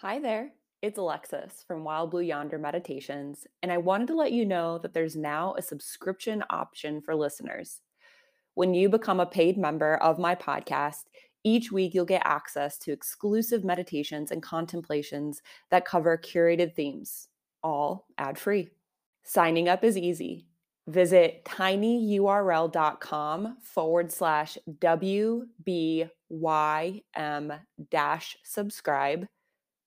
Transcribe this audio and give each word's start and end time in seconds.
Hi 0.00 0.18
there, 0.18 0.52
it's 0.82 0.98
Alexis 0.98 1.64
from 1.66 1.82
Wild 1.82 2.10
Blue 2.10 2.20
Yonder 2.20 2.58
Meditations, 2.58 3.46
and 3.62 3.72
I 3.72 3.78
wanted 3.78 4.08
to 4.08 4.14
let 4.14 4.30
you 4.30 4.44
know 4.44 4.76
that 4.76 4.92
there's 4.92 5.16
now 5.16 5.54
a 5.54 5.62
subscription 5.62 6.44
option 6.50 7.00
for 7.00 7.14
listeners. 7.14 7.80
When 8.52 8.74
you 8.74 8.90
become 8.90 9.20
a 9.20 9.26
paid 9.26 9.56
member 9.56 9.94
of 9.96 10.18
my 10.18 10.34
podcast, 10.34 11.04
each 11.44 11.72
week 11.72 11.94
you'll 11.94 12.04
get 12.04 12.20
access 12.26 12.76
to 12.80 12.92
exclusive 12.92 13.64
meditations 13.64 14.30
and 14.30 14.42
contemplations 14.42 15.40
that 15.70 15.86
cover 15.86 16.18
curated 16.18 16.74
themes, 16.74 17.28
all 17.62 18.06
ad 18.18 18.38
free. 18.38 18.68
Signing 19.24 19.66
up 19.66 19.82
is 19.82 19.96
easy. 19.96 20.44
Visit 20.88 21.42
tinyurl.com 21.46 22.76
forward 23.62 24.12
slash 24.12 24.58
WBYM 24.78 26.10
dash 27.90 28.36
subscribe 28.44 29.26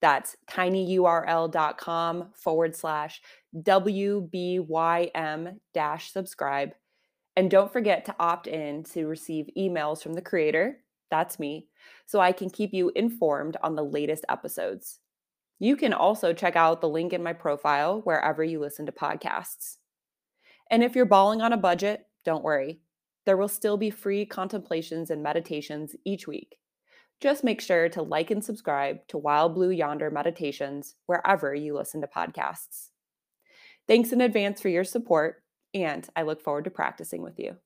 that's 0.02 0.36
tinyurl.com 0.50 2.30
forward 2.34 2.76
slash 2.76 3.22
WBYM 3.56 5.56
dash 5.74 6.12
subscribe. 6.12 6.72
And 7.36 7.52
don't 7.52 7.72
forget 7.72 8.06
to 8.06 8.16
opt 8.20 8.48
in 8.48 8.84
to 8.86 9.08
receive 9.08 9.50
emails 9.58 10.02
from 10.02 10.14
the 10.14 10.22
creator, 10.22 10.78
that's 11.10 11.40
me, 11.40 11.68
so 12.06 12.20
I 12.20 12.32
can 12.32 12.50
keep 12.50 12.74
you 12.74 12.92
informed 12.96 13.58
on 13.64 13.76
the 13.76 13.84
latest 13.84 14.26
episodes. 14.30 15.00
You 15.60 15.76
can 15.76 15.94
also 15.94 16.34
check 16.34 16.56
out 16.56 16.82
the 16.82 16.90
link 16.90 17.14
in 17.14 17.24
my 17.24 17.34
profile 17.34 18.02
wherever 18.04 18.44
you 18.44 18.60
listen 18.60 18.86
to 18.86 18.92
podcasts. 18.92 19.78
And 20.72 20.84
if 20.84 20.96
you're 20.96 21.06
balling 21.06 21.42
on 21.42 21.52
a 21.52 21.58
budget, 21.58 22.06
don't 22.24 22.44
worry. 22.44 22.80
There 23.26 23.38
will 23.38 23.48
still 23.48 23.78
be 23.78 23.90
free 23.90 24.26
contemplations 24.26 25.10
and 25.10 25.22
meditations 25.22 25.96
each 26.06 26.28
week. 26.28 26.58
Just 27.20 27.44
make 27.44 27.60
sure 27.60 27.90
to 27.90 28.02
like 28.02 28.32
and 28.32 28.44
subscribe 28.44 29.06
to 29.10 29.18
Wild 29.18 29.54
Blue 29.54 29.72
Yonder 29.72 30.10
Meditations 30.10 30.96
wherever 31.06 31.54
you 31.54 31.76
listen 31.76 32.00
to 32.00 32.08
podcasts. 32.08 32.92
Thanks 33.88 34.14
in 34.14 34.22
advance 34.22 34.62
for 34.62 34.70
your 34.70 34.86
support, 34.86 35.44
and 35.74 36.08
I 36.16 36.22
look 36.22 36.42
forward 36.42 36.64
to 36.64 36.70
practicing 36.70 37.22
with 37.22 37.38
you. 37.38 37.58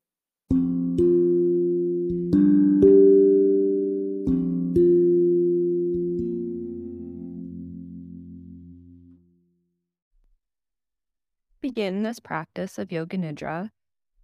Begin 11.62 12.02
this 12.02 12.20
practice 12.20 12.80
of 12.80 12.92
Yoga 12.92 13.18
Nidra 13.18 13.70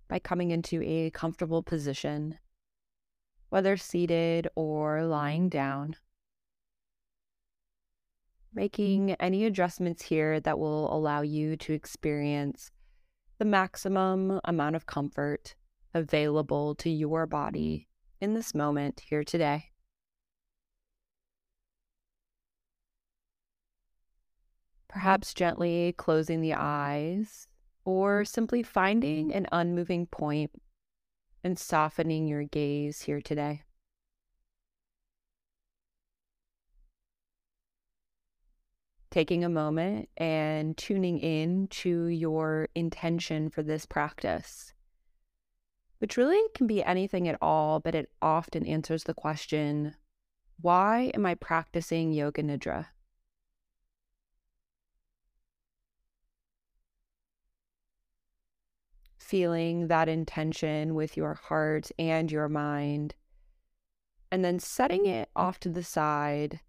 by 0.08 0.18
coming 0.18 0.50
into 0.50 0.82
a 0.84 1.12
comfortable 1.12 1.62
position 1.62 2.40
whether 3.50 3.78
seated 3.78 4.48
or 4.56 4.89
lying 5.06 5.50
down. 5.50 5.90
Mm-hmm. 5.90 5.96
Making 8.52 9.12
any 9.20 9.46
adjustments 9.46 10.04
here 10.04 10.40
that 10.40 10.58
will 10.58 10.94
allow 10.94 11.22
you 11.22 11.56
to 11.58 11.74
experience 11.74 12.72
the 13.38 13.46
maximum 13.46 14.42
amount 14.44 14.76
of 14.76 14.86
comfort 14.86 15.56
available 15.94 16.76
to 16.76 16.90
your 16.90 17.26
body 17.26 17.88
in 18.20 18.34
this 18.34 18.54
moment 18.54 19.04
here 19.10 19.24
today. 19.24 19.66
Perhaps 24.90 25.34
gently 25.36 25.94
closing 25.98 26.42
the 26.42 26.56
eyes 26.56 27.48
or 27.86 28.26
simply 28.26 28.64
finding 28.64 29.34
an 29.34 29.46
unmoving 29.52 30.08
point 30.08 30.52
and 31.44 31.58
softening 31.58 32.28
your 32.28 32.44
gaze 32.44 33.04
here 33.04 33.22
today. 33.22 33.62
Taking 39.12 39.44
a 39.44 39.50
moment 39.50 40.10
and 40.18 40.78
tuning 40.78 41.20
in 41.20 41.68
to 41.68 42.06
your 42.06 42.70
intention 42.76 43.50
for 43.50 43.64
this 43.64 43.86
practice, 43.86 44.74
which 45.98 46.16
really 46.16 46.42
can 46.54 46.68
be 46.68 46.84
anything 46.84 47.28
at 47.28 47.38
all, 47.42 47.80
but 47.80 47.96
it 47.96 48.12
often 48.22 48.66
answers 48.66 49.06
the 49.06 49.14
question 49.14 49.96
why 50.62 51.12
am 51.14 51.26
I 51.26 51.36
practicing 51.36 52.12
Yoga 52.12 52.44
Nidra? 52.44 52.88
feeling 59.30 59.90
that 59.90 60.10
intention 60.10 60.96
with 60.96 61.16
your 61.16 61.36
heart 61.36 61.92
and 62.00 62.32
your 62.32 62.50
mind, 62.50 63.14
and 64.32 64.44
then 64.44 64.58
setting 64.58 65.06
it 65.06 65.30
off 65.36 65.60
to 65.60 65.70
the 65.70 65.84
side, 65.84 66.62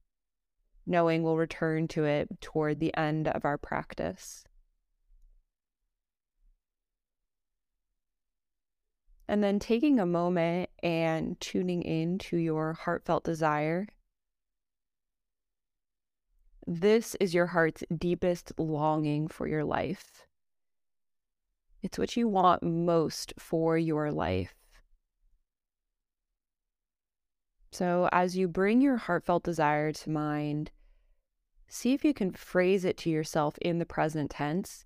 knowing 0.90 1.22
we'll 1.22 1.36
return 1.36 1.86
to 1.86 2.04
it 2.04 2.28
toward 2.40 2.80
the 2.80 2.94
end 2.96 3.28
of 3.28 3.44
our 3.44 3.56
practice. 3.56 4.44
And 9.28 9.44
then 9.44 9.60
taking 9.60 10.00
a 10.00 10.06
moment 10.06 10.68
and 10.82 11.40
tuning 11.40 11.82
in 11.82 12.18
to 12.18 12.36
your 12.36 12.72
heartfelt 12.72 13.22
desire. 13.22 13.86
This 16.66 17.14
is 17.20 17.32
your 17.32 17.46
heart's 17.46 17.84
deepest 17.96 18.52
longing 18.58 19.28
for 19.28 19.46
your 19.46 19.62
life. 19.62 20.26
It's 21.82 21.98
what 22.00 22.16
you 22.16 22.26
want 22.26 22.64
most 22.64 23.32
for 23.38 23.78
your 23.78 24.10
life. 24.10 24.56
So, 27.70 28.08
as 28.10 28.36
you 28.36 28.48
bring 28.48 28.80
your 28.80 28.96
heartfelt 28.96 29.44
desire 29.44 29.92
to 29.92 30.10
mind, 30.10 30.72
see 31.70 31.94
if 31.94 32.04
you 32.04 32.12
can 32.12 32.32
phrase 32.32 32.84
it 32.84 32.96
to 32.98 33.10
yourself 33.10 33.56
in 33.58 33.78
the 33.78 33.86
present 33.86 34.32
tense, 34.32 34.84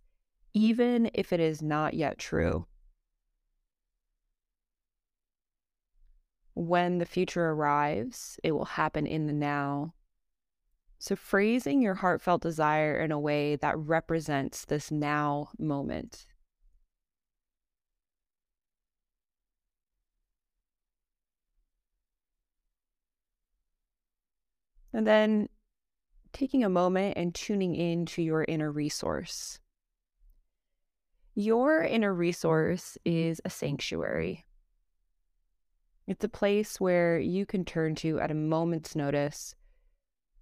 even 0.53 1.11
if 1.15 1.33
it 1.33 1.41
is 1.41 1.63
not 1.63 1.95
yet 1.95 2.19
true. 2.19 2.67
When 6.55 6.99
the 6.99 7.07
future 7.07 7.51
arrives, 7.51 8.39
it 8.45 8.53
will 8.53 8.67
happen 8.67 9.07
in 9.07 9.27
the 9.27 9.33
now. 9.33 9.95
So, 10.99 11.17
phrasing 11.17 11.83
your 11.83 11.95
heartfelt 11.95 12.43
desire 12.43 12.99
in 12.99 13.11
a 13.11 13.19
way 13.19 13.57
that 13.57 13.77
represents 13.77 14.65
this 14.65 14.91
now 14.91 15.49
moment. 15.59 16.27
And 24.93 25.07
then 25.07 25.49
taking 26.35 26.65
a 26.65 26.69
moment 26.69 27.17
and 27.17 27.35
tuning 27.35 27.75
in 27.75 28.05
to 28.05 28.21
your 28.21 28.45
inner 28.47 28.71
resource. 28.71 29.61
Your 31.35 31.83
inner 31.83 32.13
resource 32.13 32.99
is 33.05 33.41
a 33.45 33.51
sanctuary. 33.51 34.45
It's 36.07 36.25
a 36.25 36.29
place 36.29 36.81
where 36.81 37.19
you 37.19 37.47
can 37.47 37.65
turn 37.65 37.95
to 37.97 38.21
at 38.21 38.31
a 38.31 38.35
moment's 38.35 38.95
notice 38.95 39.55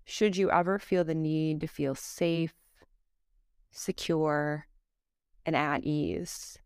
should 0.05 0.37
you 0.37 0.51
ever 0.51 0.81
feel 0.81 1.05
the 1.05 1.15
need 1.15 1.61
to 1.61 1.69
feel 1.69 1.95
safe, 1.95 2.55
secure, 3.71 4.67
and 5.47 5.55
at 5.55 5.85
ease. 5.85 6.59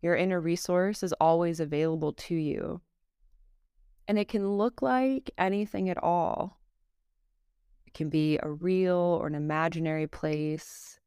Your 0.00 0.16
inner 0.16 0.40
resource 0.40 1.02
is 1.02 1.12
always 1.14 1.60
available 1.60 2.12
to 2.14 2.34
you 2.34 2.80
and 4.08 4.18
it 4.18 4.26
can 4.26 4.56
look 4.56 4.80
like 4.80 5.30
anything 5.36 5.90
at 5.90 6.02
all. 6.02 6.58
It 7.86 7.92
can 7.92 8.08
be 8.08 8.38
a 8.42 8.50
real 8.50 8.96
or 8.96 9.26
an 9.26 9.34
imaginary 9.34 10.06
place. 10.06 10.98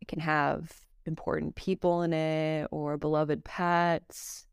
It 0.00 0.06
can 0.06 0.20
have 0.20 0.84
important 1.06 1.54
people 1.54 2.02
in 2.02 2.12
it 2.12 2.68
or 2.70 2.98
beloved 2.98 3.44
pets. 3.44 4.46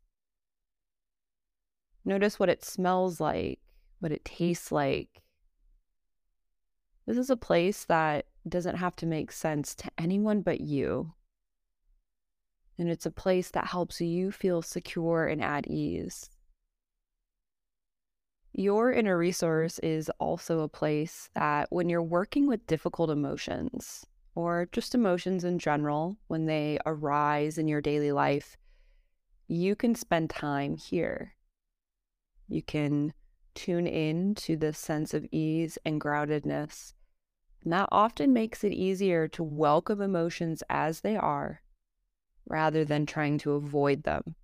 Notice 2.02 2.40
what 2.40 2.48
it 2.48 2.64
smells 2.64 3.20
like, 3.20 3.60
what 4.00 4.10
it 4.10 4.24
tastes 4.24 4.72
like. 4.72 5.22
This 7.06 7.18
is 7.18 7.28
a 7.28 7.36
place 7.36 7.84
that 7.84 8.24
doesn't 8.48 8.76
have 8.76 8.96
to 8.96 9.06
make 9.06 9.32
sense 9.32 9.74
to 9.76 9.90
anyone 9.98 10.40
but 10.40 10.62
you. 10.62 11.12
And 12.78 12.88
it's 12.88 13.06
a 13.06 13.10
place 13.10 13.50
that 13.50 13.66
helps 13.66 14.00
you 14.00 14.32
feel 14.32 14.62
secure 14.62 15.26
and 15.26 15.42
at 15.42 15.66
ease. 15.66 16.30
Your 18.54 18.92
inner 18.92 19.16
resource 19.16 19.78
is 19.78 20.10
also 20.18 20.60
a 20.60 20.68
place 20.68 21.30
that 21.34 21.68
when 21.70 21.88
you're 21.88 22.02
working 22.02 22.46
with 22.46 22.66
difficult 22.66 23.08
emotions 23.08 24.04
or 24.34 24.68
just 24.72 24.94
emotions 24.94 25.42
in 25.44 25.58
general, 25.58 26.18
when 26.26 26.44
they 26.44 26.78
arise 26.84 27.56
in 27.56 27.66
your 27.66 27.80
daily 27.80 28.12
life, 28.12 28.58
you 29.48 29.74
can 29.74 29.94
spend 29.94 30.28
time 30.28 30.76
here. 30.76 31.34
You 32.46 32.62
can 32.62 33.14
tune 33.54 33.86
in 33.86 34.34
to 34.36 34.56
this 34.56 34.78
sense 34.78 35.14
of 35.14 35.26
ease 35.30 35.78
and 35.86 35.98
groundedness. 35.98 36.92
And 37.64 37.72
that 37.72 37.88
often 37.90 38.34
makes 38.34 38.64
it 38.64 38.72
easier 38.72 39.28
to 39.28 39.42
welcome 39.42 40.02
emotions 40.02 40.62
as 40.68 41.00
they 41.00 41.16
are 41.16 41.62
rather 42.46 42.84
than 42.84 43.06
trying 43.06 43.38
to 43.38 43.52
avoid 43.52 44.02
them. 44.02 44.34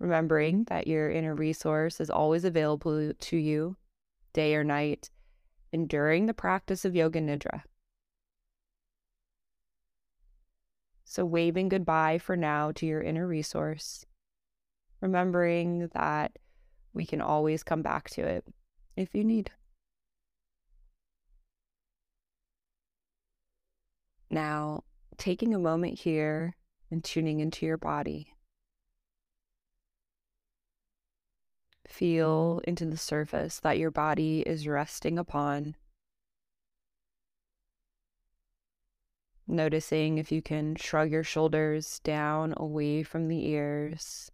Remembering 0.00 0.64
that 0.64 0.86
your 0.86 1.10
inner 1.10 1.34
resource 1.34 2.00
is 2.00 2.10
always 2.10 2.44
available 2.44 3.12
to 3.12 3.36
you 3.36 3.76
day 4.32 4.54
or 4.54 4.64
night 4.64 5.10
and 5.72 5.88
during 5.88 6.26
the 6.26 6.34
practice 6.34 6.84
of 6.84 6.96
Yoga 6.96 7.20
Nidra. 7.20 7.62
So, 11.04 11.24
waving 11.24 11.68
goodbye 11.68 12.18
for 12.18 12.36
now 12.36 12.72
to 12.72 12.86
your 12.86 13.02
inner 13.02 13.26
resource, 13.26 14.06
remembering 15.00 15.88
that 15.92 16.38
we 16.92 17.04
can 17.04 17.20
always 17.20 17.62
come 17.62 17.82
back 17.82 18.08
to 18.10 18.22
it 18.22 18.44
if 18.96 19.14
you 19.14 19.24
need. 19.24 19.50
Now, 24.30 24.84
taking 25.18 25.52
a 25.52 25.58
moment 25.58 25.98
here 25.98 26.56
and 26.90 27.02
tuning 27.02 27.40
into 27.40 27.66
your 27.66 27.76
body. 27.76 28.34
Feel 31.90 32.60
into 32.64 32.86
the 32.86 32.96
surface 32.96 33.58
that 33.60 33.76
your 33.76 33.90
body 33.90 34.40
is 34.42 34.66
resting 34.66 35.18
upon. 35.18 35.74
Noticing 39.46 40.16
if 40.16 40.30
you 40.30 40.40
can 40.40 40.76
shrug 40.76 41.10
your 41.10 41.24
shoulders 41.24 41.98
down 41.98 42.54
away 42.56 43.02
from 43.02 43.26
the 43.26 43.44
ears. 43.48 44.30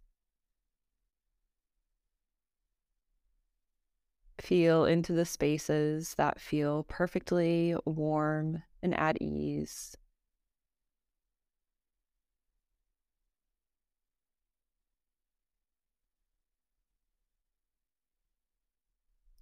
Feel 4.39 4.85
into 4.85 5.11
the 5.11 5.25
spaces 5.25 6.13
that 6.13 6.39
feel 6.39 6.83
perfectly 6.83 7.75
warm 7.85 8.61
and 8.83 8.93
at 8.97 9.19
ease. 9.19 9.97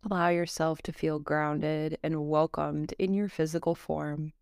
Allow 0.09 0.29
yourself 0.29 0.83
to 0.83 0.93
feel 0.93 1.17
grounded 1.17 1.97
and 2.03 2.29
welcomed 2.29 2.93
in 2.99 3.15
your 3.15 3.27
physical 3.27 3.73
form. 3.73 4.33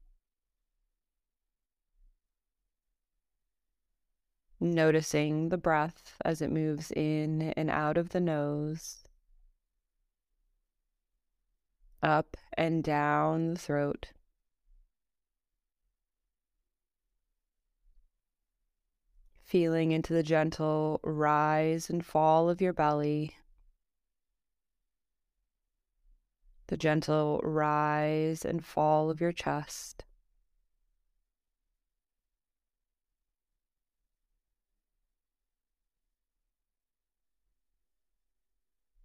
Noticing 4.59 5.49
the 5.49 5.57
breath 5.57 6.17
as 6.25 6.41
it 6.41 6.51
moves 6.51 6.91
in 6.91 7.53
and 7.55 7.69
out 7.69 7.97
of 7.97 8.09
the 8.09 8.19
nose, 8.19 9.03
up 12.01 12.35
and 12.57 12.83
down 12.83 13.53
the 13.53 13.59
throat. 13.59 14.09
Feeling 19.45 19.91
into 19.91 20.13
the 20.13 20.23
gentle 20.23 20.99
rise 21.03 21.89
and 21.89 22.05
fall 22.05 22.49
of 22.49 22.59
your 22.59 22.73
belly. 22.73 23.37
The 26.73 26.77
gentle 26.77 27.39
rise 27.43 28.43
and 28.43 28.65
fall 28.65 29.11
of 29.11 29.21
your 29.21 29.31
chest. 29.31 30.05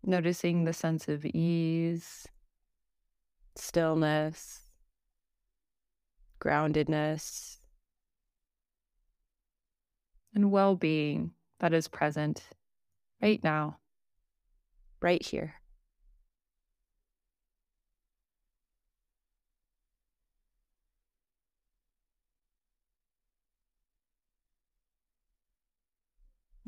Noticing 0.02 0.64
the 0.64 0.72
sense 0.72 1.08
of 1.08 1.26
ease, 1.26 2.26
stillness, 3.54 4.60
groundedness, 6.40 7.58
and 10.34 10.50
well 10.50 10.74
being 10.74 11.32
that 11.58 11.74
is 11.74 11.86
present 11.86 12.44
right 13.20 13.44
now, 13.44 13.76
right 15.02 15.22
here. 15.22 15.56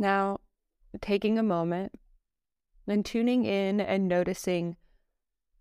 Now, 0.01 0.39
taking 1.03 1.39
a 1.39 1.43
moment 1.43 1.93
and 2.87 3.05
tuning 3.05 3.45
in 3.45 3.83
and 3.83 4.09
noticing 4.09 4.77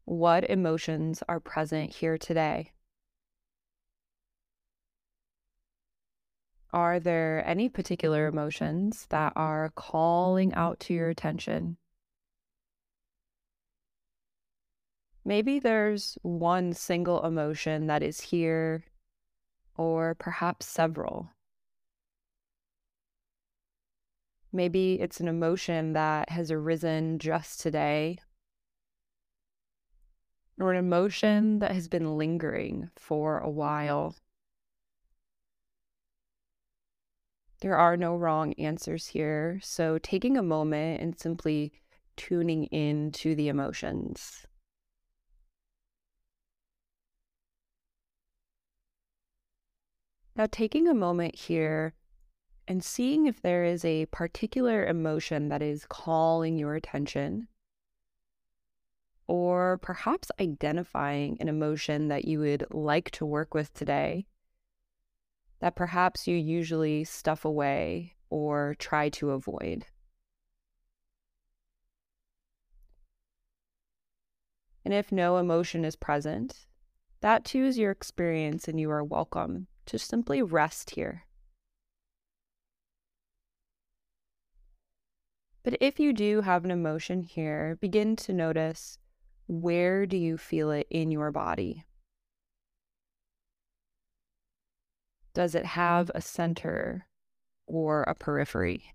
what 0.06 0.50
emotions 0.50 1.22
are 1.28 1.42
present 1.42 1.94
here 1.96 2.18
today. 2.18 2.72
Are 6.72 7.02
there 7.02 7.44
any 7.46 7.68
particular 7.68 8.28
emotions 8.28 9.08
that 9.10 9.34
are 9.36 9.74
calling 9.76 10.54
out 10.54 10.80
to 10.82 10.94
your 10.94 11.10
attention? 11.10 11.76
Maybe 15.26 15.60
there's 15.60 16.18
one 16.22 16.72
single 16.72 17.26
emotion 17.26 17.88
that 17.88 18.02
is 18.02 18.22
here, 18.22 18.86
or 19.76 20.16
perhaps 20.16 20.66
several. 20.66 21.30
Maybe 24.52 25.00
it's 25.00 25.20
an 25.20 25.28
emotion 25.28 25.94
that 25.94 26.30
has 26.30 26.52
arisen 26.52 27.20
just 27.20 27.60
today, 27.60 28.18
or 30.60 30.72
an 30.72 30.78
emotion 30.78 31.60
that 31.60 31.72
has 31.72 31.88
been 31.88 32.18
lingering 32.18 32.90
for 32.96 33.38
a 33.40 33.50
while. 33.50 34.16
There 37.62 37.78
are 37.78 37.98
no 37.98 38.16
wrong 38.16 38.54
answers 38.54 39.08
here. 39.08 39.60
So, 39.62 39.98
taking 40.00 40.38
a 40.38 40.44
moment 40.44 41.02
and 41.02 41.20
simply 41.20 41.74
tuning 42.16 42.66
in 42.66 43.12
to 43.12 43.36
the 43.36 43.50
emotions. 43.50 44.46
Now, 50.36 50.48
taking 50.50 50.88
a 50.88 50.94
moment 50.94 51.36
here 51.36 51.94
and 52.70 52.84
seeing 52.84 53.26
if 53.26 53.42
there 53.42 53.64
is 53.64 53.84
a 53.84 54.06
particular 54.06 54.86
emotion 54.86 55.50
that 55.50 55.64
is 55.64 55.88
calling 55.90 56.56
your 56.56 56.76
attention, 56.76 57.48
or 59.26 59.80
perhaps 59.80 60.30
identifying 60.40 61.36
an 61.42 61.50
emotion 61.50 62.10
that 62.10 62.26
you 62.26 62.40
would 62.40 62.64
like 62.70 63.10
to 63.10 63.26
work 63.26 63.56
with 63.56 63.74
today 63.74 64.28
that 65.60 65.76
perhaps 65.76 66.28
you 66.28 66.38
usually 66.38 67.04
stuff 67.04 67.44
away 67.44 68.16
or 68.30 68.76
try 68.80 69.10
to 69.10 69.32
avoid. 69.32 69.86
And 74.86 74.94
if 74.94 75.12
no 75.12 75.38
emotion 75.38 75.84
is 75.84 75.96
present, 75.96 76.68
that 77.22 77.44
too 77.44 77.66
is 77.66 77.78
your 77.78 77.92
experience, 77.92 78.68
and 78.68 78.80
you 78.80 78.90
are 78.90 79.04
welcome 79.04 79.68
to 79.88 80.00
simply 80.00 80.42
rest 80.42 80.92
here. 80.92 81.26
But 85.64 85.78
if 85.82 86.00
you 86.00 86.14
do 86.14 86.42
have 86.42 86.64
an 86.64 86.72
emotion 86.72 87.24
here, 87.24 87.78
begin 87.82 88.16
to 88.18 88.34
notice 88.34 88.98
where 89.48 90.06
do 90.06 90.16
you 90.16 90.38
feel 90.38 90.72
it 90.72 90.88
in 90.90 91.12
your 91.12 91.32
body? 91.32 91.86
Does 95.34 95.56
it 95.56 95.60
mm-hmm. 95.60 95.80
have 95.80 96.12
a 96.16 96.22
center 96.22 97.08
or 97.68 98.04
a 98.04 98.16
periphery? 98.16 98.94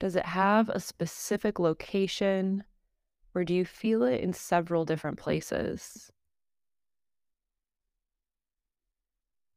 Does 0.00 0.16
it 0.16 0.26
have 0.26 0.68
a 0.68 0.80
specific 0.80 1.58
location 1.58 2.64
or 3.34 3.44
do 3.44 3.54
you 3.54 3.64
feel 3.64 4.02
it 4.02 4.20
in 4.20 4.32
several 4.32 4.84
different 4.84 5.18
places? 5.18 6.12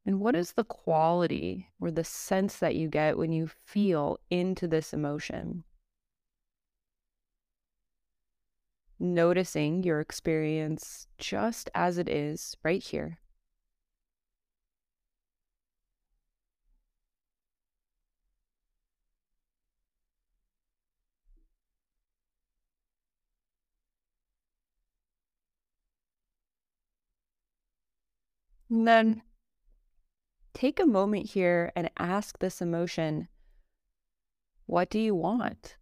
And 0.08 0.20
what 0.20 0.34
is 0.34 0.52
the 0.52 0.64
quality 0.64 1.68
or 1.78 1.90
the 1.90 2.02
sense 2.02 2.56
that 2.60 2.74
you 2.74 2.88
get 2.88 3.18
when 3.18 3.30
you 3.30 3.46
feel 3.66 4.18
into 4.30 4.66
this 4.66 4.94
emotion? 4.94 5.64
Noticing 8.98 9.82
your 9.82 10.00
experience 10.00 11.08
just 11.18 11.68
as 11.74 11.98
it 11.98 12.08
is 12.08 12.56
right 12.64 12.82
here. 12.82 13.18
And 28.70 28.88
then 28.88 29.22
take 30.58 30.80
a 30.80 30.86
moment 30.86 31.24
here 31.24 31.70
and 31.76 31.88
ask 31.98 32.40
this 32.40 32.60
emotion 32.60 33.28
what 34.66 34.90
do 34.90 34.98
you 34.98 35.14
want? 35.14 35.76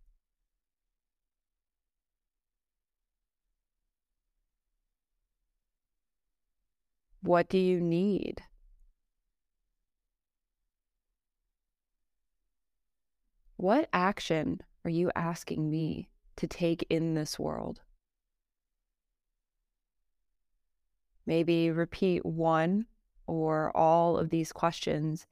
What 7.23 7.49
do 7.49 7.57
you 7.57 7.81
need? 7.81 8.43
What 13.57 13.89
action 13.95 14.61
are 14.85 14.91
you 14.91 15.11
asking 15.17 15.71
me 15.71 16.11
to 16.37 16.47
take 16.47 16.85
in 16.91 17.15
this 17.15 17.39
world? 17.39 17.81
Maybe 21.25 21.71
repeat 21.71 22.27
one 22.27 22.85
or 23.27 23.77
all 23.77 24.17
of 24.19 24.31
these 24.31 24.53
questions 24.53 25.27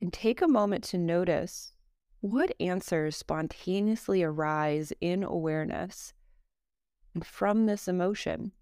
and 0.00 0.12
take 0.12 0.40
a 0.40 0.48
moment 0.48 0.84
to 0.84 0.98
notice 0.98 1.72
what 2.20 2.54
answers 2.60 3.16
spontaneously 3.16 4.22
arise 4.22 4.92
in 5.00 5.22
awareness 5.22 6.12
and 7.14 7.24
from 7.24 7.66
this 7.66 7.88
emotion. 7.88 8.52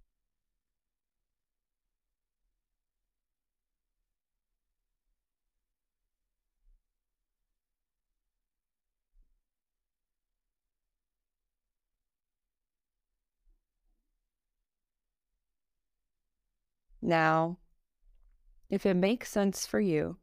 Now, 17.02 17.58
if 18.68 18.84
it 18.86 18.94
makes 18.94 19.30
sense 19.30 19.66
for 19.66 19.80
you, 19.80 20.18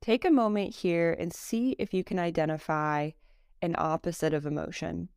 take 0.00 0.24
a 0.24 0.30
moment 0.30 0.74
here 0.74 1.16
and 1.18 1.32
see 1.32 1.76
if 1.78 1.94
you 1.94 2.04
can 2.04 2.18
identify 2.18 3.10
an 3.62 3.74
opposite 3.78 4.34
of 4.34 4.46
emotion. 4.46 5.08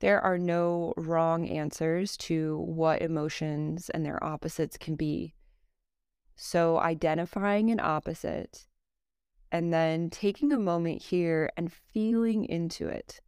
There 0.00 0.20
are 0.20 0.38
no 0.38 0.92
wrong 0.96 1.48
answers 1.48 2.16
to 2.18 2.58
what 2.58 3.02
emotions 3.02 3.90
and 3.90 4.04
their 4.04 4.22
opposites 4.22 4.76
can 4.76 4.96
be. 4.96 5.34
So, 6.36 6.78
identifying 6.78 7.70
an 7.70 7.80
opposite 7.80 8.66
and 9.52 9.72
then 9.72 10.10
taking 10.10 10.52
a 10.52 10.58
moment 10.58 11.00
here 11.00 11.48
and 11.56 11.72
feeling 11.72 12.44
into 12.44 12.88
it. 12.88 13.20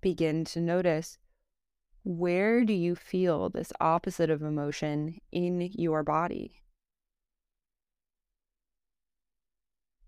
Begin 0.00 0.44
to 0.46 0.60
notice 0.60 1.18
where 2.02 2.64
do 2.64 2.72
you 2.72 2.94
feel 2.94 3.50
this 3.50 3.72
opposite 3.80 4.30
of 4.30 4.42
emotion 4.42 5.20
in 5.30 5.60
your 5.74 6.02
body? 6.02 6.62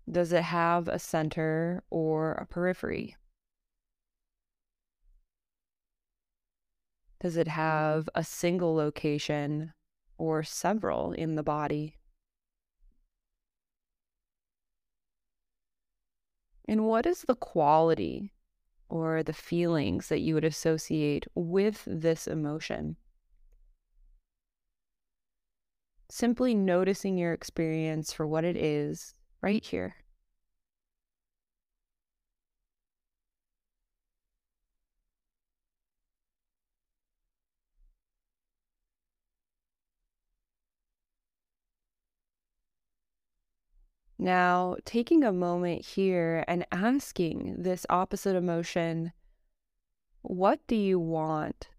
Does 0.09 0.33
it 0.33 0.43
have 0.43 0.87
a 0.87 0.99
center 0.99 1.83
or 1.89 2.33
a 2.33 2.45
periphery? 2.45 3.15
Does 7.21 7.37
it 7.37 7.47
mm-hmm. 7.47 7.55
have 7.55 8.09
a 8.13 8.23
single 8.23 8.75
location 8.75 9.73
or 10.17 10.43
several 10.43 11.13
in 11.13 11.35
the 11.35 11.43
body? 11.43 11.95
And 16.67 16.85
what 16.85 17.05
is 17.05 17.21
the 17.21 17.35
quality 17.35 18.31
or 18.93 19.23
the 19.23 19.33
feelings 19.33 20.07
that 20.09 20.19
you 20.19 20.35
would 20.35 20.45
associate 20.45 21.25
with 21.33 21.81
this 21.87 22.27
emotion. 22.27 22.95
Simply 26.11 26.53
noticing 26.53 27.17
your 27.17 27.33
experience 27.33 28.13
for 28.13 28.27
what 28.27 28.43
it 28.43 28.55
is 28.55 29.15
right 29.41 29.65
here. 29.65 29.95
Now, 44.17 44.77
taking 44.85 45.23
a 45.23 45.31
moment 45.31 45.85
here 45.85 46.45
and 46.47 46.65
asking 46.71 47.55
this 47.57 47.85
opposite 47.89 48.35
emotion, 48.35 49.11
what 50.21 50.59
do 50.67 50.75
you 50.75 50.99
want? 50.99 51.69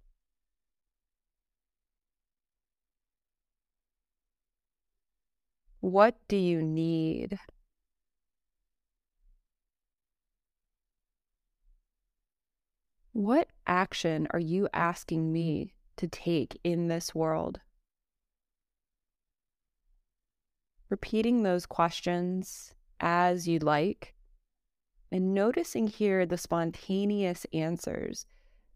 What 5.80 6.16
do 6.28 6.36
you 6.36 6.62
need? 6.62 7.38
What 13.12 13.48
action 13.66 14.26
are 14.32 14.40
you 14.40 14.68
asking 14.74 15.32
me 15.32 15.72
to 15.96 16.08
take 16.08 16.58
in 16.64 16.88
this 16.88 17.14
world? 17.14 17.60
Repeating 20.94 21.42
those 21.42 21.66
questions 21.66 22.72
as 23.00 23.48
you'd 23.48 23.64
like, 23.64 24.14
and 25.10 25.34
noticing 25.34 25.88
here 25.88 26.24
the 26.24 26.38
spontaneous 26.38 27.44
answers 27.52 28.26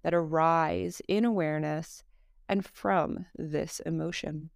that 0.02 0.12
arise 0.12 1.00
in 1.06 1.24
awareness 1.24 2.02
and 2.48 2.66
from 2.66 3.26
this 3.36 3.78
emotion. 3.86 4.50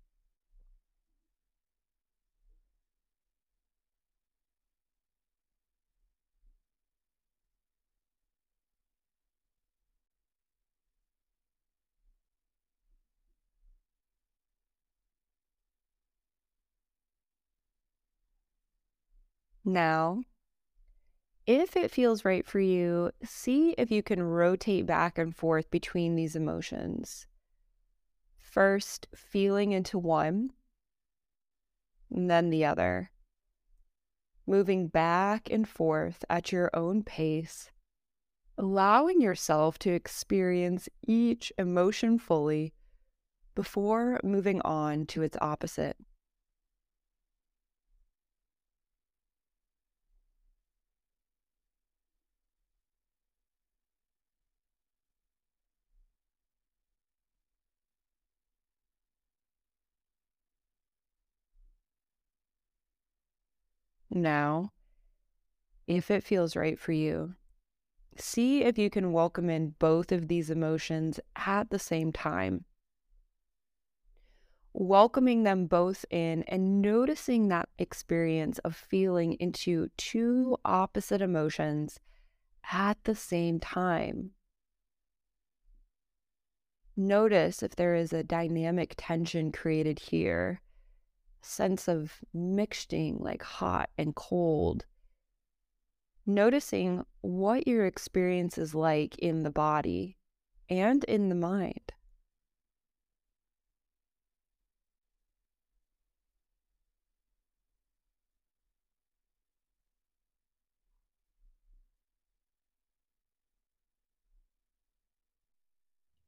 Now, 19.65 20.23
if 21.47 21.77
it 21.77 21.91
feels 21.91 22.25
right 22.25 22.47
for 22.47 22.61
you, 22.61 23.11
see 23.25 23.75
if 23.79 23.91
you 23.91 24.03
can 24.03 24.23
rotate 24.23 24.87
back 24.87 25.19
and 25.19 25.35
forth 25.35 25.71
between 25.71 26.15
these 26.15 26.37
emotions. 26.37 27.27
First, 28.39 29.09
feeling 29.15 29.73
into 29.73 29.99
one, 29.99 30.53
and 32.11 32.31
then 32.31 32.51
the 32.51 32.65
other. 32.65 33.11
Moving 34.47 34.89
back 34.89 35.49
and 35.51 35.69
forth 35.69 36.25
at 36.29 36.53
your 36.53 36.71
own 36.75 37.03
pace, 37.03 37.71
allowing 38.59 39.21
yourself 39.21 39.79
to 39.81 39.91
experience 39.93 40.89
each 41.07 41.53
emotion 41.57 42.19
fully 42.19 42.75
before 43.55 44.21
moving 44.23 44.61
on 44.63 45.07
to 45.07 45.23
its 45.23 45.39
opposite. 45.41 45.97
Now, 64.15 64.73
if 65.87 66.11
it 66.11 66.23
feels 66.23 66.55
right 66.55 66.79
for 66.79 66.93
you, 66.93 67.35
see 68.19 68.63
if 68.63 68.77
you 68.77 68.91
can 68.91 69.13
welcome 69.13 69.49
in 69.49 69.75
both 69.79 70.13
of 70.13 70.29
these 70.29 70.51
emotions 70.51 71.19
at 71.35 71.71
the 71.71 71.79
same 71.79 72.13
time. 72.13 72.67
Welcoming 74.75 75.45
them 75.45 75.65
both 75.65 76.05
in 76.11 76.43
and 76.43 76.83
noticing 76.83 77.49
that 77.49 77.71
experience 77.79 78.59
of 78.59 78.77
feeling 78.77 79.33
into 79.35 79.89
two 79.97 80.59
opposite 80.63 81.23
emotions 81.23 81.99
at 82.71 83.03
the 83.05 83.15
same 83.15 83.61
time. 83.61 84.33
Notice 86.95 87.63
if 87.63 87.77
there 87.77 87.95
is 87.95 88.13
a 88.13 88.23
dynamic 88.23 88.93
tension 88.99 89.53
created 89.53 89.99
here 89.99 90.61
sense 91.43 91.89
of 91.89 92.19
mixing 92.33 93.19
like 93.19 93.43
hot 93.43 93.91
and 93.99 94.15
cold. 94.15 94.87
Noticing 96.25 97.05
what 97.21 97.67
your 97.67 97.85
experience 97.87 98.57
is 98.57 98.75
like 98.75 99.19
in 99.19 99.43
the 99.43 99.51
body 99.51 100.17
and 100.69 101.05
in 101.05 101.29
the 101.29 101.35
mind. 101.35 101.93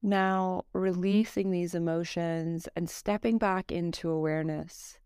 Now, 0.04 0.64
mm-hmm. 0.74 0.78
releasing 0.78 1.50
these 1.50 1.74
emotions 1.74 2.68
and 2.76 2.90
stepping 2.90 3.38
back 3.38 3.72
into 3.72 4.10
awareness. 4.10 4.98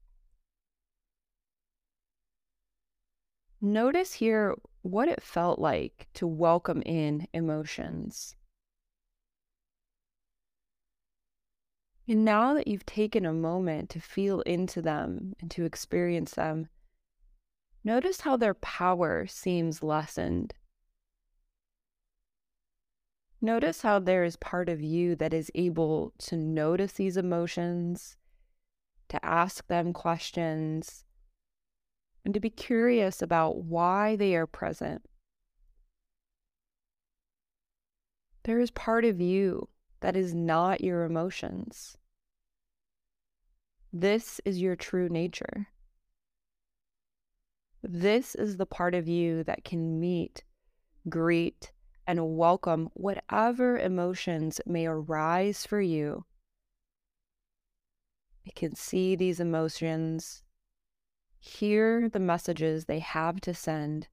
Notice 3.60 4.14
here 4.14 4.54
what 4.82 5.08
it 5.08 5.22
felt 5.22 5.58
like 5.58 6.08
to 6.14 6.26
welcome 6.26 6.82
in 6.86 7.26
emotions. 7.32 8.36
And 12.06 12.24
now 12.24 12.54
that 12.54 12.68
you've 12.68 12.86
taken 12.86 13.26
a 13.26 13.32
moment 13.32 13.90
to 13.90 14.00
feel 14.00 14.40
into 14.42 14.80
them 14.80 15.34
and 15.40 15.50
to 15.50 15.64
experience 15.64 16.32
them, 16.32 16.68
Notice 17.84 18.20
how 18.20 18.36
their 18.36 18.54
power 18.54 19.26
seems 19.26 19.82
lessened. 19.82 20.54
Notice 23.40 23.82
how 23.82 23.98
there 23.98 24.24
is 24.24 24.36
part 24.36 24.68
of 24.68 24.82
you 24.82 25.14
that 25.16 25.32
is 25.32 25.50
able 25.54 26.12
to 26.18 26.36
notice 26.36 26.92
these 26.92 27.16
emotions, 27.16 28.16
to 29.08 29.24
ask 29.24 29.66
them 29.68 29.92
questions, 29.92 31.04
and 32.24 32.34
to 32.34 32.40
be 32.40 32.50
curious 32.50 33.22
about 33.22 33.64
why 33.64 34.16
they 34.16 34.34
are 34.34 34.46
present. 34.46 35.02
There 38.44 38.60
is 38.60 38.70
part 38.70 39.04
of 39.04 39.20
you 39.20 39.68
that 40.00 40.16
is 40.16 40.34
not 40.34 40.80
your 40.80 41.04
emotions. 41.04 41.96
This 43.92 44.40
is 44.44 44.60
your 44.60 44.76
true 44.76 45.08
nature. 45.08 45.68
This 47.82 48.34
is 48.34 48.56
the 48.56 48.66
part 48.66 48.94
of 48.94 49.08
you 49.08 49.44
that 49.44 49.64
can 49.64 50.00
meet, 50.00 50.44
greet, 51.08 51.72
and 52.06 52.36
welcome 52.36 52.88
whatever 52.94 53.78
emotions 53.78 54.60
may 54.66 54.86
arise 54.86 55.66
for 55.66 55.80
you. 55.80 56.24
It 58.44 58.54
can 58.54 58.74
see 58.74 59.14
these 59.14 59.40
emotions, 59.40 60.42
hear 61.38 62.08
the 62.08 62.20
messages 62.20 62.84
they 62.84 62.98
have 62.98 63.40
to 63.42 63.54
send, 63.54 64.08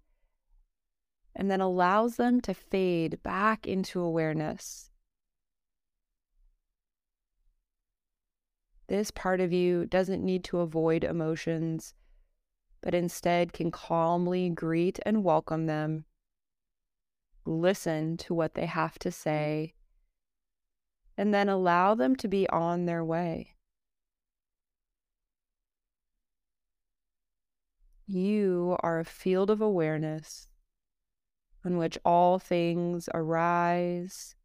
and 1.35 1.49
then 1.49 1.61
allows 1.61 2.15
them 2.15 2.41
to 2.41 2.53
fade 2.53 3.21
back 3.23 3.67
into 3.67 3.99
awareness. 4.01 4.91
This 8.87 9.11
part 9.11 9.41
of 9.41 9.51
you 9.51 9.85
doesn't 9.85 10.23
need 10.23 10.43
to 10.45 10.59
avoid 10.59 11.03
emotions 11.03 11.95
but 12.85 12.93
instead 12.93 13.51
can 13.51 13.71
calmly 13.71 14.47
greet 14.47 14.99
and 15.07 15.23
welcome 15.23 15.65
them, 15.65 16.05
listen 17.43 18.15
to 18.15 18.31
what 18.31 18.53
they 18.53 18.67
have 18.67 18.99
to 18.99 19.09
mm. 19.09 19.13
say, 19.13 19.73
and 21.17 21.33
then 21.33 21.49
allow 21.49 21.95
them 21.95 22.15
to 22.15 22.27
be 22.27 22.47
on 22.49 22.85
their 22.85 23.03
way. 23.03 23.54
You 28.07 28.77
are 28.81 28.99
a 28.99 29.05
field 29.05 29.49
of 29.49 29.61
awareness 29.61 30.47
on 31.63 31.77
which 31.77 31.97
all 32.05 32.37
things 32.37 33.09
arise, 33.13 34.35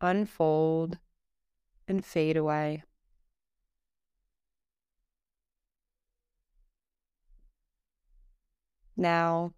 unfold, 0.00 0.98
and 1.86 2.04
fade 2.04 2.36
away. 2.36 2.82
Now, 8.96 9.52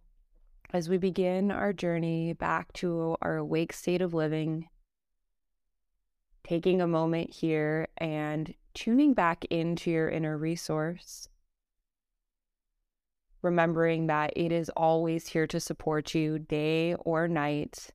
as 0.71 0.87
we 0.87 0.97
begin 0.97 1.49
our 1.49 1.73
journey 1.73 2.33
back 2.33 2.71
to 2.73 3.17
our 3.23 3.37
awake 3.37 3.73
state 3.73 4.01
of 4.01 4.13
living, 4.13 4.67
taking 6.43 6.79
a 6.79 6.87
moment 6.87 7.31
here 7.31 7.87
and 7.97 8.53
tuning 8.75 9.13
back 9.13 9.45
into 9.45 9.89
your 9.89 10.09
inner 10.09 10.37
resource, 10.37 11.29
remembering 13.41 14.07
that 14.07 14.33
it 14.35 14.51
is 14.51 14.69
always 14.75 15.27
here 15.27 15.47
to 15.47 15.59
support 15.59 16.13
you 16.13 16.39
day 16.39 16.95
or 16.95 17.27
night. 17.27 17.89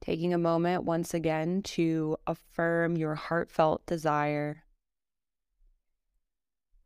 Taking 0.00 0.32
a 0.32 0.38
moment 0.38 0.84
once 0.84 1.14
again 1.14 1.62
to 1.62 2.16
affirm 2.26 2.96
your 2.96 3.14
heartfelt 3.14 3.84
desire 3.86 4.64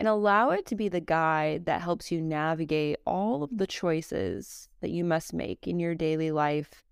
and 0.00 0.08
allow 0.08 0.48
it 0.48 0.64
to 0.64 0.74
be 0.74 0.88
the 0.88 1.00
guide 1.00 1.66
that 1.66 1.82
helps 1.82 2.10
you 2.10 2.22
navigate 2.22 2.96
all 3.04 3.42
of 3.42 3.58
the 3.58 3.66
choices 3.66 4.70
that 4.80 4.90
you 4.90 5.04
must 5.04 5.34
make 5.34 5.68
in 5.68 5.78
your 5.78 5.94
daily 5.94 6.30
life, 6.30 6.82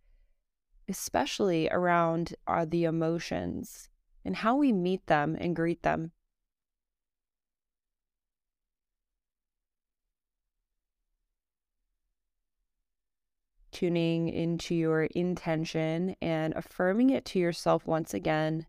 especially 0.91 1.71
around 1.71 2.35
uh, 2.47 2.67
the 2.69 2.85
emotions 2.85 3.89
and 4.27 4.37
how 4.37 4.57
we 4.57 4.73
meet 4.75 5.07
them 5.07 5.39
and 5.41 5.57
greet 5.57 5.83
them. 5.83 6.13
Tuning 13.79 14.29
into 14.29 14.75
your 14.75 15.05
intention 15.05 16.17
and 16.21 16.53
affirming 16.57 17.11
it 17.11 17.25
to 17.27 17.39
yourself 17.39 17.87
once 17.87 18.13
again. 18.13 18.67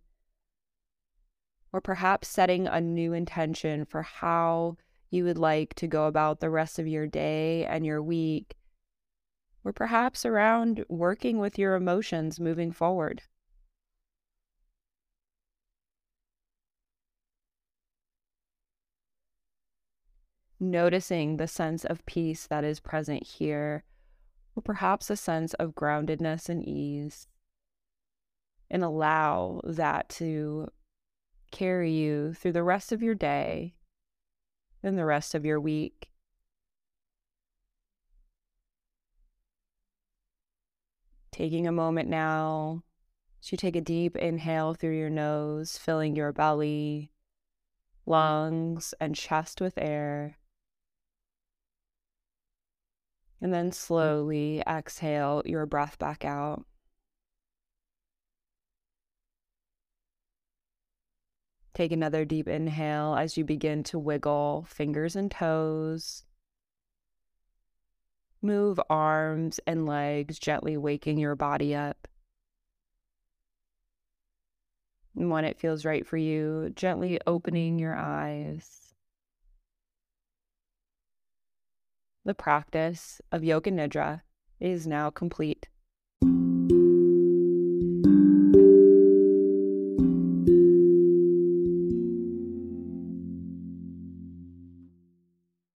Or 1.73 1.81
perhaps 1.81 2.27
setting 2.27 2.67
a 2.67 2.79
new 2.79 3.13
intention 3.13 3.85
for 3.85 4.03
how 4.03 4.77
you 5.09 5.23
would 5.23 5.39
like 5.39 5.73
to 5.77 5.87
go 5.87 6.05
about 6.05 6.41
the 6.41 6.51
rest 6.51 6.77
of 6.77 6.87
your 6.87 7.07
day 7.07 7.65
and 7.65 7.87
your 7.87 8.03
week, 8.03 8.55
or 9.65 9.73
perhaps 9.73 10.27
around 10.27 10.85
working 10.89 11.39
with 11.39 11.57
your 11.57 11.73
emotions 11.73 12.39
moving 12.39 12.71
forward. 12.71 13.23
Noticing 20.59 21.37
the 21.37 21.47
sense 21.47 21.83
of 21.83 22.05
peace 22.05 22.45
that 22.45 22.63
is 22.63 22.79
present 22.79 23.25
here, 23.25 23.83
perhaps 24.61 25.09
a 25.09 25.15
sense 25.15 25.53
of 25.55 25.75
groundedness 25.75 26.49
and 26.49 26.67
ease, 26.67 27.27
and 28.69 28.83
allow 28.83 29.61
that 29.63 30.09
to 30.09 30.69
carry 31.51 31.91
you 31.91 32.33
through 32.33 32.51
the 32.51 32.63
rest 32.63 32.91
of 32.91 33.01
your 33.01 33.15
day 33.15 33.75
and 34.83 34.97
the 34.97 35.05
rest 35.05 35.35
of 35.35 35.45
your 35.45 35.59
week. 35.59 36.09
Taking 41.31 41.67
a 41.67 41.71
moment 41.71 42.09
now 42.09 42.83
to 43.43 43.55
take 43.55 43.75
a 43.75 43.81
deep 43.81 44.17
inhale 44.17 44.73
through 44.73 44.97
your 44.97 45.09
nose, 45.09 45.77
filling 45.77 46.15
your 46.15 46.33
belly, 46.33 47.11
lungs, 48.05 48.93
and 48.99 49.15
chest 49.15 49.61
with 49.61 49.77
air. 49.77 50.38
And 53.41 53.53
then 53.53 53.69
mm. 53.69 53.73
slowly 53.73 54.61
exhale 54.67 55.41
your 55.45 55.65
breath 55.65 55.97
back 55.97 56.25
out. 56.25 56.65
Take 61.73 61.91
another 61.93 62.25
deep 62.25 62.47
inhale 62.47 63.15
as 63.15 63.37
you 63.37 63.45
begin 63.45 63.83
to 63.83 63.97
wiggle 63.97 64.65
fingers 64.67 65.15
and 65.15 65.31
toes. 65.31 66.25
Move 68.41 68.79
arms 68.89 69.59
and 69.65 69.85
legs, 69.85 70.39
gently 70.39 70.75
waking 70.75 71.19
your 71.19 71.35
body 71.35 71.73
up. 71.73 72.07
And 75.15 75.29
when 75.29 75.45
it 75.45 75.57
feels 75.57 75.85
right 75.85 76.05
for 76.05 76.17
you, 76.17 76.71
gently 76.75 77.19
opening 77.27 77.79
your 77.79 77.95
eyes. 77.95 78.88
The 82.29 82.35
practice 82.35 83.21
of 83.31 83.43
Yoga 83.43 83.71
Nidra 83.71 84.21
is 84.59 84.85
now 84.85 85.09
complete. 85.09 85.67